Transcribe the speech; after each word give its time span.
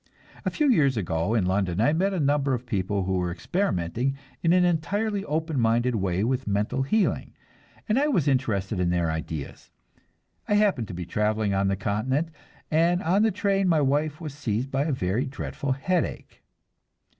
A 0.45 0.49
few 0.49 0.67
years 0.67 0.97
ago 0.97 1.35
in 1.35 1.45
London 1.45 1.79
I 1.79 1.93
met 1.93 2.11
a 2.11 2.19
number 2.19 2.55
of 2.55 2.65
people 2.65 3.03
who 3.03 3.17
were 3.19 3.29
experimenting 3.31 4.17
in 4.41 4.51
an 4.51 4.65
entirely 4.65 5.23
open 5.25 5.59
minded 5.59 5.93
way 5.93 6.23
with 6.23 6.47
mental 6.47 6.81
healing, 6.81 7.35
and 7.87 7.99
I 7.99 8.07
was 8.07 8.27
interested 8.27 8.79
in 8.79 8.89
their 8.89 9.11
ideas. 9.11 9.69
I 10.47 10.55
happened 10.55 10.87
to 10.87 10.95
be 10.95 11.05
traveling 11.05 11.53
on 11.53 11.67
the 11.67 11.75
Continent, 11.75 12.29
and 12.71 13.03
on 13.03 13.21
the 13.21 13.29
train 13.29 13.67
my 13.69 13.81
wife 13.81 14.19
was 14.19 14.33
seized 14.33 14.71
by 14.71 14.85
a 14.85 14.91
very 14.91 15.25
dreadful 15.27 15.73
headache. 15.73 16.41